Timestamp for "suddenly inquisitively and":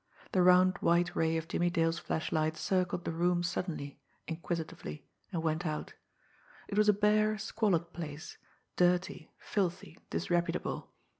3.43-5.43